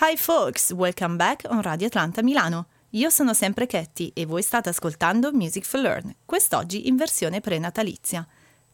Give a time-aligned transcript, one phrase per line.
[0.00, 2.66] Hi folks, welcome back on Radio Atlanta Milano.
[2.90, 8.24] Io sono sempre Ketty e voi state ascoltando Music for Learn, quest'oggi in versione prenatalizia.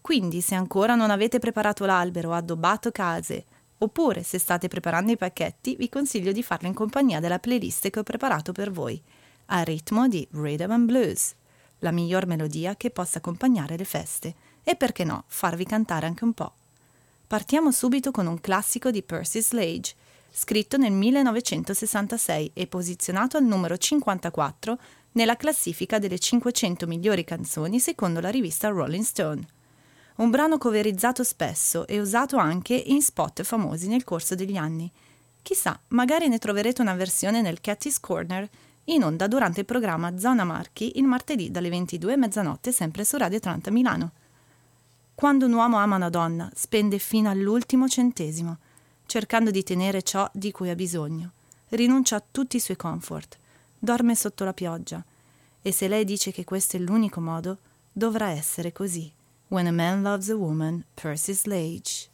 [0.02, 3.46] Quindi se ancora non avete preparato l'albero, addobbato case,
[3.78, 8.00] oppure se state preparando i pacchetti, vi consiglio di farlo in compagnia della playlist che
[8.00, 9.02] ho preparato per voi,
[9.46, 11.34] a ritmo di Rhythm and Blues,
[11.78, 16.34] la miglior melodia che possa accompagnare le feste e perché no, farvi cantare anche un
[16.34, 16.52] po'.
[17.26, 19.88] Partiamo subito con un classico di Percy Slade,
[20.36, 24.78] scritto nel 1966 e posizionato al numero 54
[25.12, 29.46] nella classifica delle 500 migliori canzoni secondo la rivista Rolling Stone.
[30.16, 34.90] Un brano coverizzato spesso e usato anche in spot famosi nel corso degli anni.
[35.40, 38.48] Chissà, magari ne troverete una versione nel Catty's Corner
[38.86, 43.16] in onda durante il programma Zona Marchi il martedì dalle 22 a mezzanotte sempre su
[43.16, 44.10] Radio 30 Milano.
[45.14, 48.58] Quando un uomo ama una donna, spende fino all'ultimo centesimo
[49.14, 51.30] cercando di tenere ciò di cui ha bisogno.
[51.68, 53.38] Rinuncia a tutti i suoi comfort,
[53.78, 55.04] dorme sotto la pioggia
[55.62, 57.58] e se lei dice che questo è l'unico modo,
[57.92, 59.08] dovrà essere così.
[59.46, 62.13] When a man loves a woman, Percy Slade.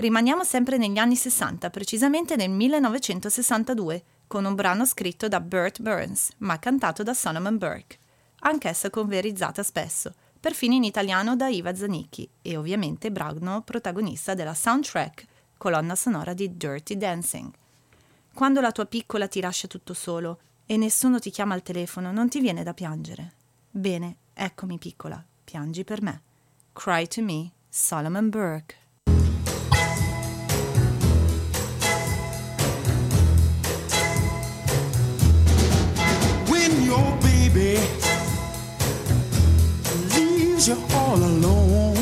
[0.00, 6.30] Rimaniamo sempre negli anni 60, precisamente nel 1962, con un brano scritto da Burt Burns,
[6.38, 7.98] ma cantato da Solomon Burke,
[8.38, 15.26] anch'essa converizzata spesso, perfino in italiano da Iva Zanicchi, e ovviamente brano protagonista della soundtrack,
[15.58, 17.52] colonna sonora di Dirty Dancing.
[18.32, 22.30] Quando la tua piccola ti lascia tutto solo e nessuno ti chiama al telefono, non
[22.30, 23.34] ti viene da piangere.
[23.70, 26.22] Bene, eccomi piccola, piangi per me.
[26.72, 28.79] Cry to me, Solomon Burke.
[40.60, 41.96] Leaves you all alone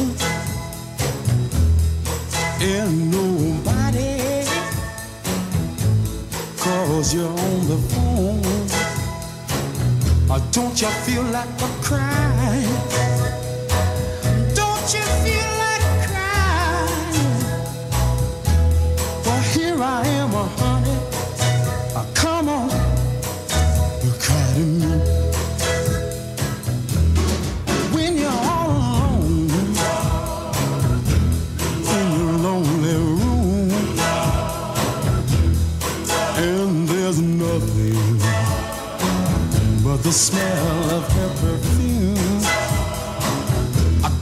[2.60, 4.44] and nobody
[6.56, 8.68] calls you on the phone.
[10.30, 13.07] Or don't you feel like a crying?
[40.18, 42.42] Smell of her perfume.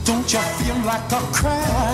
[0.05, 1.86] Don't you feel like a crying?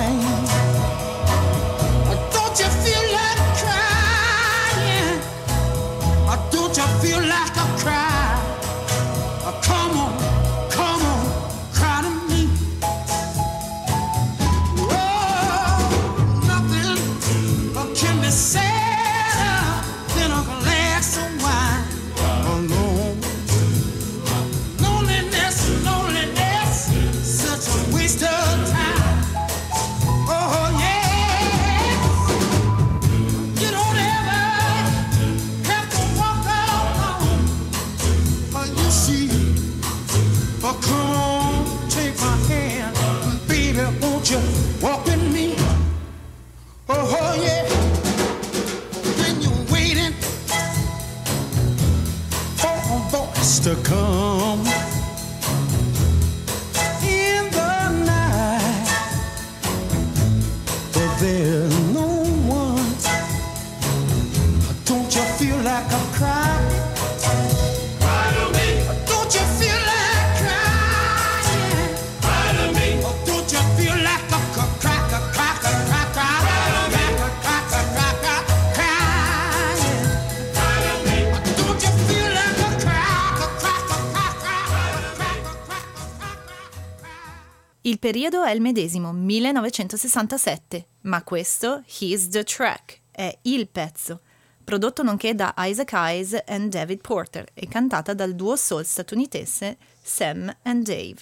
[88.04, 94.20] Periodo è il medesimo, 1967, ma questo He's the Track, è il pezzo,
[94.62, 100.54] prodotto nonché da Isaac Hayes e David Porter e cantata dal duo soul statunitense Sam
[100.64, 101.16] and Dave.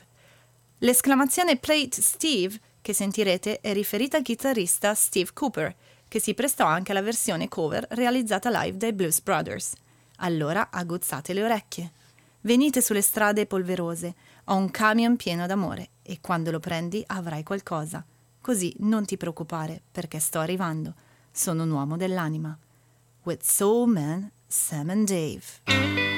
[0.80, 5.76] L'esclamazione Play it Steve che sentirete è riferita al chitarrista Steve Cooper,
[6.08, 9.74] che si prestò anche alla versione cover realizzata live dai Blues Brothers.
[10.16, 11.92] Allora aguzzate le orecchie.
[12.42, 14.16] Venite sulle strade polverose,
[14.52, 18.06] ho un camion pieno d'amore e quando lo prendi avrai qualcosa.
[18.42, 20.94] Così non ti preoccupare perché sto arrivando.
[21.32, 22.58] Sono un uomo dell'anima.
[23.24, 26.11] With Soul Man, Sam and Dave.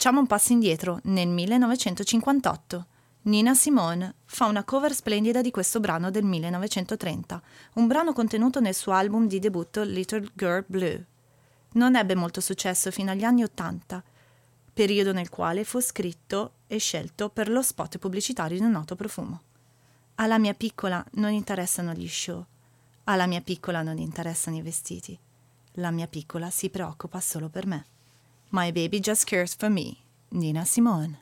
[0.00, 2.86] Facciamo un passo indietro, nel 1958.
[3.24, 7.42] Nina Simone fa una cover splendida di questo brano del 1930,
[7.74, 11.06] un brano contenuto nel suo album di debutto Little Girl Blue.
[11.72, 14.02] Non ebbe molto successo fino agli anni Ottanta,
[14.72, 19.42] periodo nel quale fu scritto e scelto per lo spot pubblicitario di un noto profumo.
[20.14, 22.42] Alla mia piccola non interessano gli show,
[23.04, 25.18] alla mia piccola non interessano i vestiti,
[25.72, 27.84] la mia piccola si preoccupa solo per me.
[28.52, 30.02] My baby just cares for me,
[30.32, 31.18] Nina Simone.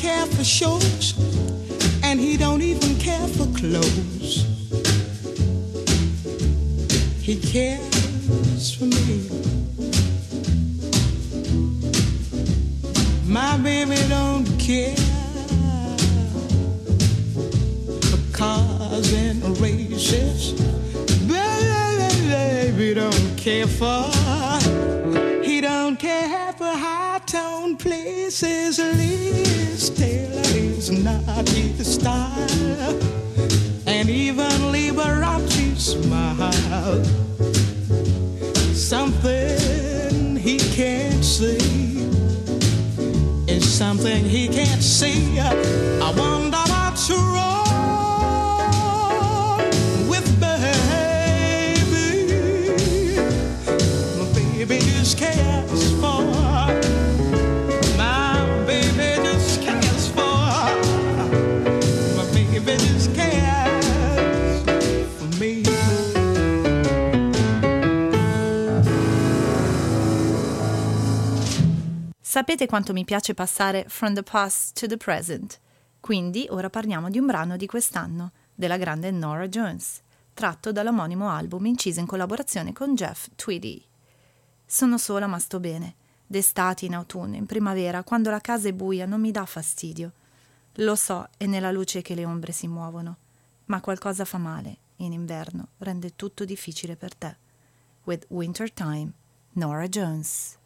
[0.00, 1.12] Care for shows,
[2.02, 4.46] and he don't even care for clothes.
[7.20, 9.28] He cares for me.
[13.26, 14.96] My baby don't care
[18.08, 20.54] for cars and races.
[21.28, 24.08] Baby don't care for.
[25.44, 28.78] He don't care for high tone places.
[28.78, 29.49] Taylor
[31.84, 32.98] style,
[33.86, 37.04] and even Liberace smile.
[38.74, 42.08] Something he can't see
[43.46, 45.38] is something he can't see.
[45.38, 47.60] I wonder what's wrong
[50.08, 50.66] with baby.
[54.18, 55.79] My baby just cares
[72.30, 75.58] Sapete quanto mi piace passare from the past to the present?
[75.98, 80.00] Quindi ora parliamo di un brano di quest'anno, della grande Nora Jones,
[80.32, 83.84] tratto dall'omonimo album inciso in collaborazione con Jeff Tweedy.
[84.64, 85.96] Sono sola ma sto bene.
[86.24, 90.12] D'estate, in autunno, in primavera, quando la casa è buia, non mi dà fastidio.
[90.74, 93.16] Lo so, è nella luce che le ombre si muovono,
[93.64, 97.36] ma qualcosa fa male, in inverno, rende tutto difficile per te.
[98.04, 99.10] With Winter Time,
[99.54, 100.58] Nora Jones.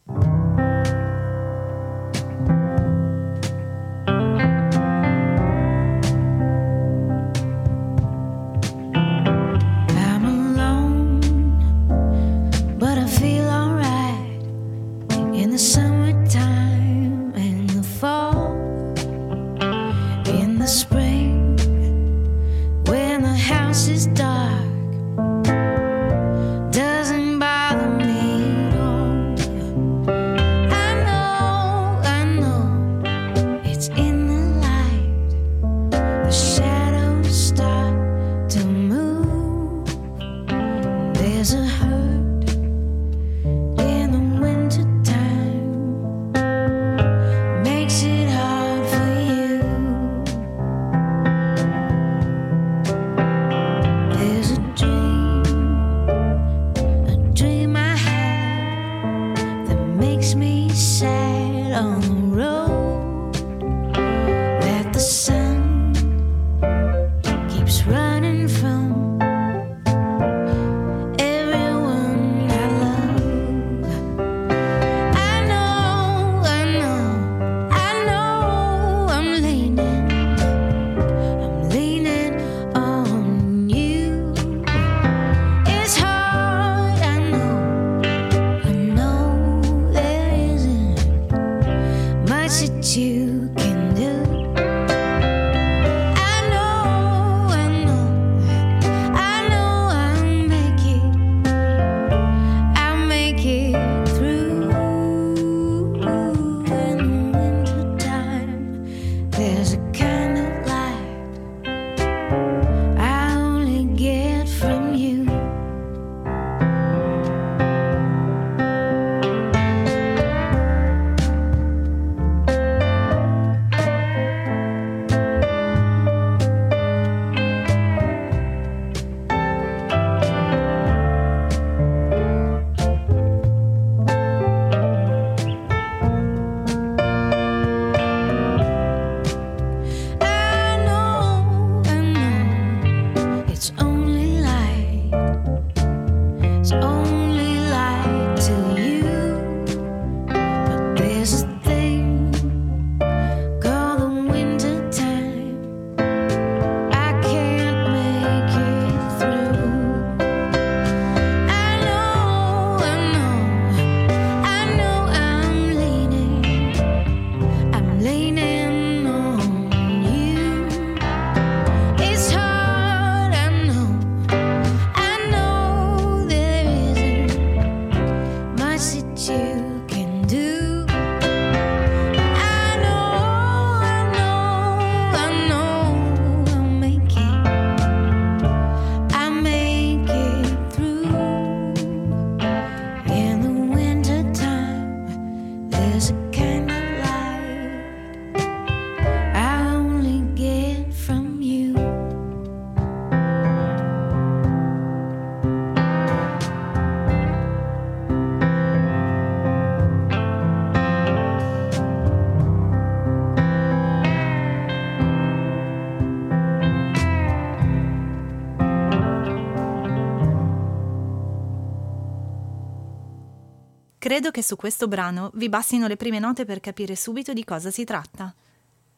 [224.05, 227.71] Credo che su questo brano vi bastino le prime note per capire subito di cosa
[227.71, 228.31] si tratta.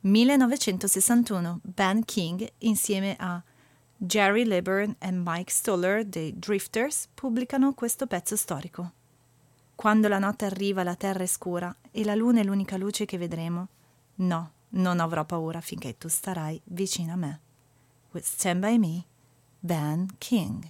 [0.01, 3.41] 1961, Ben King insieme a
[3.95, 8.91] Jerry Leburn e Mike Stoller dei Drifters pubblicano questo pezzo storico.
[9.75, 13.17] Quando la notte arriva la terra è scura e la luna è l'unica luce che
[13.17, 13.69] vedremo.
[14.15, 17.39] No, non avrò paura finché tu starai vicino a me.
[18.11, 19.05] With Stand By Me,
[19.57, 20.69] Ben King.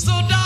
[0.00, 0.39] So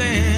[0.00, 0.37] understand.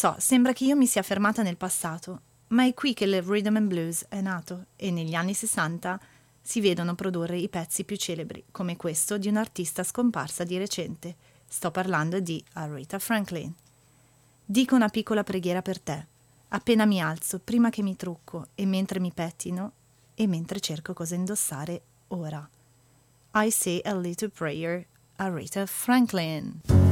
[0.00, 3.56] so, sembra che io mi sia fermata nel passato, ma è qui che il rhythm
[3.56, 6.00] and blues è nato e negli anni 60
[6.40, 11.16] si vedono produrre i pezzi più celebri, come questo di un'artista scomparsa di recente.
[11.46, 13.52] Sto parlando di Aretha Franklin.
[14.42, 16.06] Dico una piccola preghiera per te,
[16.48, 19.72] appena mi alzo, prima che mi trucco e mentre mi pettino
[20.14, 22.48] e mentre cerco cosa indossare ora.
[23.34, 24.86] I say a little prayer,
[25.16, 26.89] Aretha Franklin.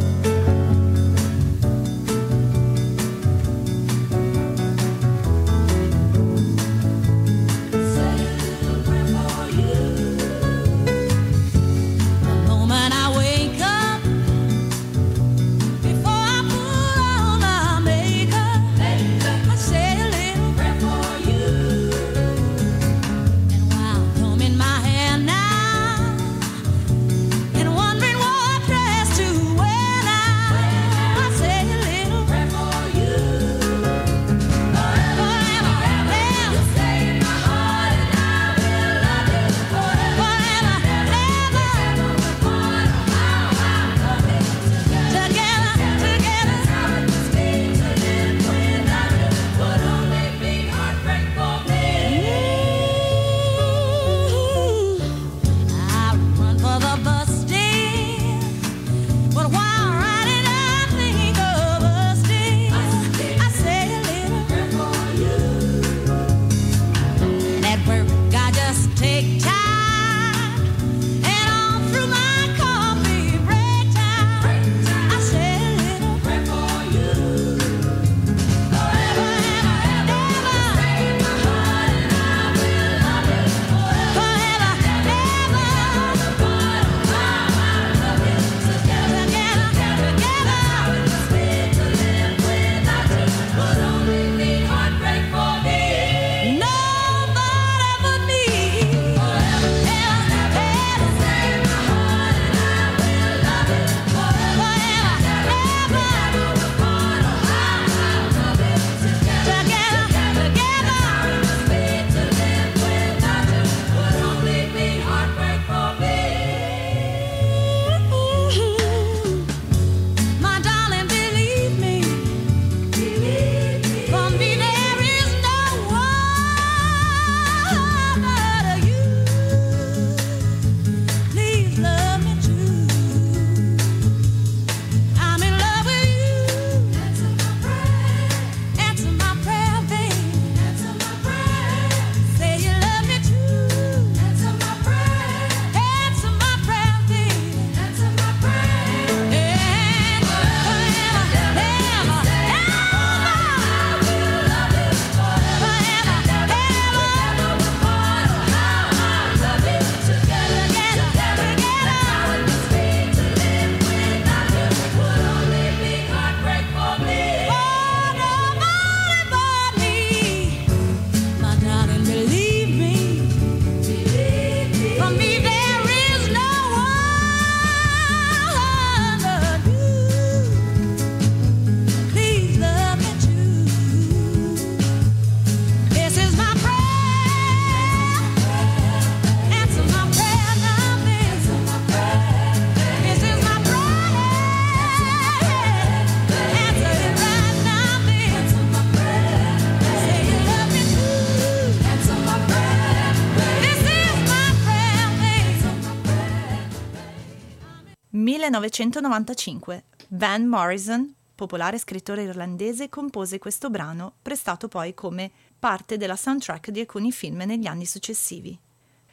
[208.59, 216.71] 1995 Van Morrison, popolare scrittore irlandese, compose questo brano, prestato poi come parte della soundtrack
[216.71, 218.59] di alcuni film negli anni successivi.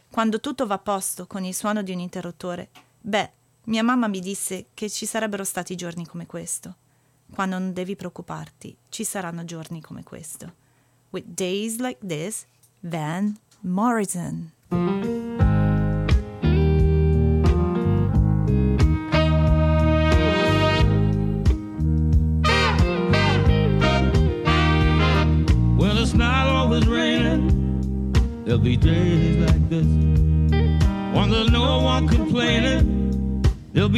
[0.10, 2.70] Quando tutto va a posto con il suono di un interruttore,
[3.02, 3.32] beh,
[3.66, 6.76] mia mamma mi disse che ci sarebbero stati giorni come questo.
[7.32, 10.54] Quando non devi preoccuparti, ci saranno giorni come questo.
[11.10, 12.46] With days like this,
[12.80, 15.05] Van Morrison.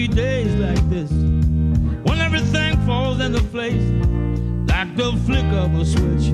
[0.08, 3.84] Be days like this when everything falls into place
[4.70, 6.34] like the flick of a switch.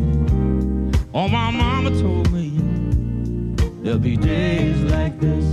[1.14, 2.52] Oh, my mama told me
[3.82, 5.46] there'll be days like this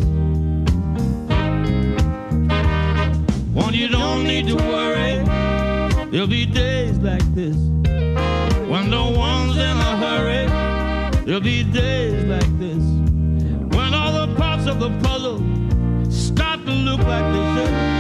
[3.55, 5.25] when you don't need to worry.
[6.11, 7.57] There'll be days like this
[8.67, 10.47] when no one's in a hurry.
[11.25, 12.83] There'll be days like this
[13.77, 15.39] when all the parts of the puzzle
[16.11, 18.00] start to look like they should.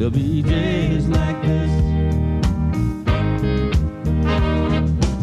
[0.00, 1.70] There'll be days like this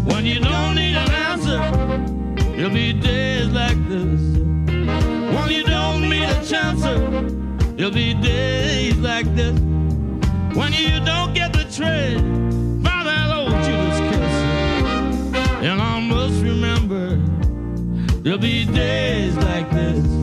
[0.06, 1.58] when you don't need an answer.
[2.56, 4.22] There'll be days like this
[5.36, 6.84] when you don't need a chance.
[7.76, 9.60] There'll be days like this
[10.54, 11.64] when you don't get the
[12.84, 14.36] by that old Judas kiss.
[15.66, 17.16] And I must remember
[18.22, 20.17] there'll be days like this.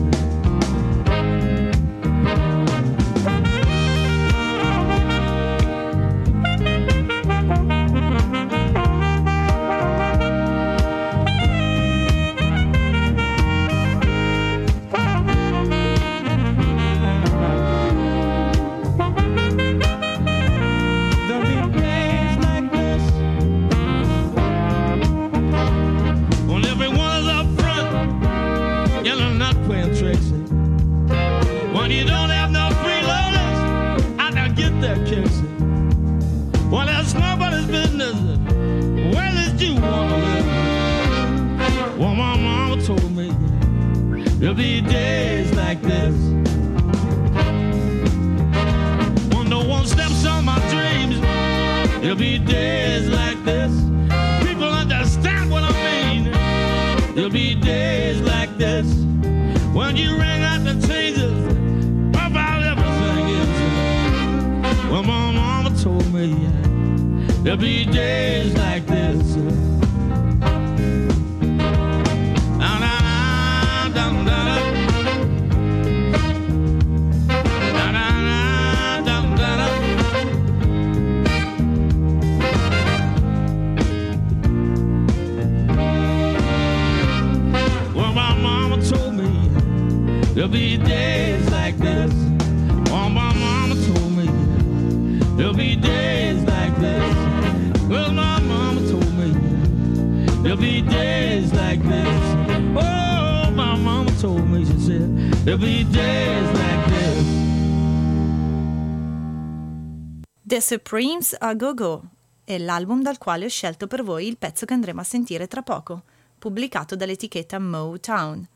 [110.55, 112.03] The Supremes a Go Go
[112.45, 115.61] è l'album dal quale ho scelto per voi il pezzo che andremo a sentire tra
[115.61, 116.03] poco,
[116.39, 118.47] pubblicato dall'etichetta Motown.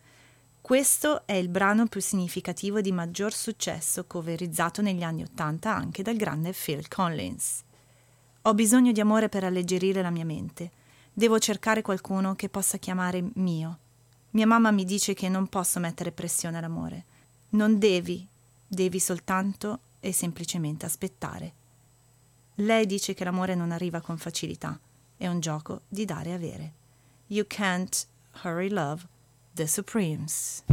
[0.62, 6.02] Questo è il brano più significativo e di maggior successo coverizzato negli anni Ottanta anche
[6.02, 7.64] dal grande Phil Collins.
[8.44, 10.72] Ho bisogno di amore per alleggerire la mia mente.
[11.12, 13.78] Devo cercare qualcuno che possa chiamare mio.
[14.30, 17.04] Mia mamma mi dice che non posso mettere pressione all'amore.
[17.50, 18.26] Non devi,
[18.66, 21.58] devi soltanto e semplicemente aspettare.
[22.62, 24.78] Lei dice che l'amore non arriva con facilità,
[25.15, 26.74] è un gioco di dare e avere.
[27.28, 28.06] You can't
[28.43, 29.08] hurry love,
[29.54, 30.63] The Supremes.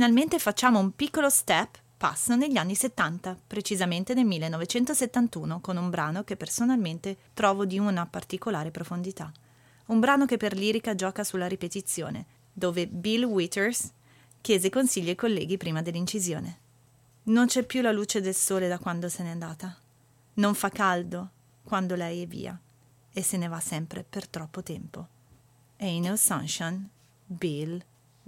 [0.00, 6.24] Finalmente facciamo un piccolo step passo negli anni 70, precisamente nel 1971, con un brano
[6.24, 9.30] che personalmente trovo di una particolare profondità.
[9.88, 13.92] Un brano che per lirica gioca sulla ripetizione, dove Bill Withers
[14.40, 16.58] chiese consigli ai colleghi prima dell'incisione.
[17.24, 19.76] Non c'è più la luce del sole da quando se n'è andata.
[20.32, 21.28] Non fa caldo
[21.62, 22.58] quando lei è via
[23.12, 25.06] e se ne va sempre per troppo tempo.
[25.76, 26.88] Ain't no sunshine,
[27.26, 27.84] Bill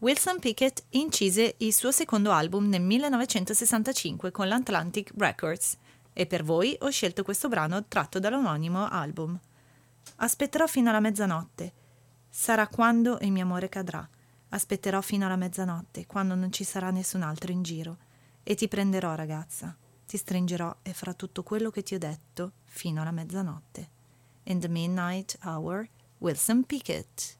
[0.00, 5.76] Wilson Pickett incise il suo secondo album nel 1965 con l'Atlantic Records
[6.14, 9.38] e per voi ho scelto questo brano tratto dall'omonimo album.
[10.16, 11.72] Aspetterò fino alla mezzanotte.
[12.30, 14.08] Sarà quando il mio amore cadrà.
[14.48, 17.98] Aspetterò fino alla mezzanotte, quando non ci sarà nessun altro in giro.
[18.42, 19.76] E ti prenderò, ragazza.
[20.06, 23.90] Ti stringerò e farò tutto quello che ti ho detto fino alla mezzanotte.
[24.44, 25.86] In the Midnight Hour,
[26.20, 27.39] Wilson Pickett.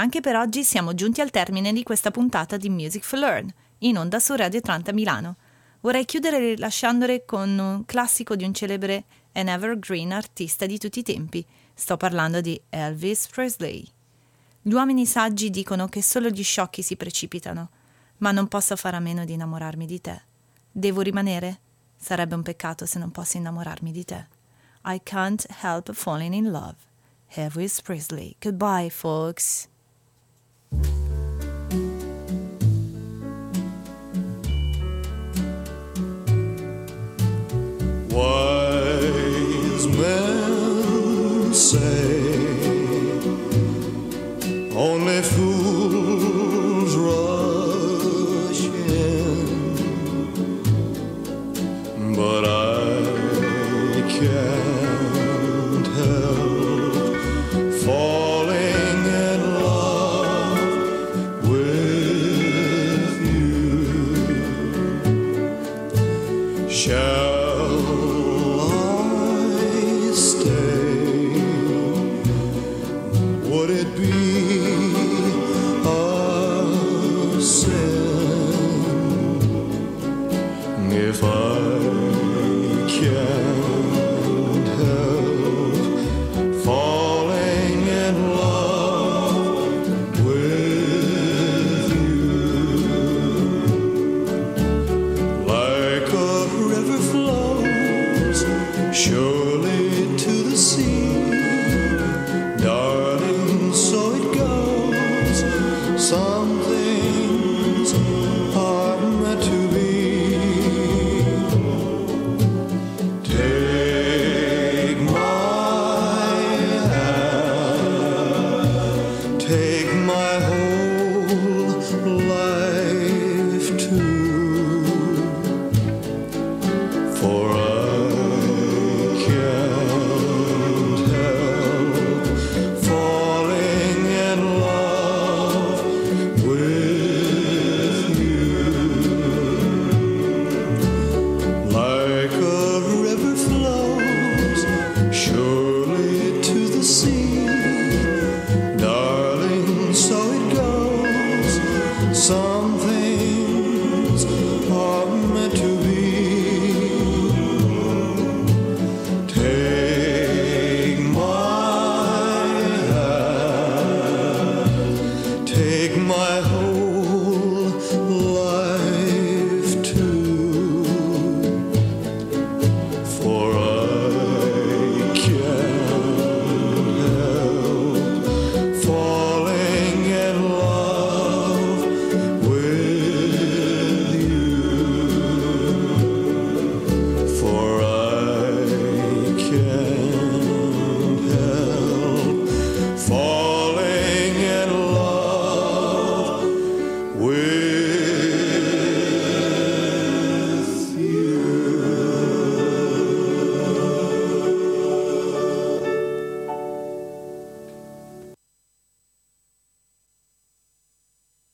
[0.00, 3.98] Anche per oggi siamo giunti al termine di questa puntata di Music for Learn, in
[3.98, 5.36] onda su Radio 30 Milano.
[5.80, 11.02] Vorrei chiudere lasciandole con un classico di un celebre and evergreen artista di tutti i
[11.02, 11.44] tempi.
[11.74, 13.86] Sto parlando di Elvis Presley.
[14.62, 17.68] Gli uomini saggi dicono che solo gli sciocchi si precipitano,
[18.18, 20.22] ma non posso fare a meno di innamorarmi di te.
[20.72, 21.60] Devo rimanere?
[21.94, 24.26] Sarebbe un peccato se non posso innamorarmi di te.
[24.86, 26.76] I can't help falling in love.
[27.34, 28.34] Elvis Presley.
[28.40, 29.69] Goodbye, folks.
[38.12, 42.36] Wise men say
[44.76, 49.74] only fools rush in,
[52.14, 54.59] but I can't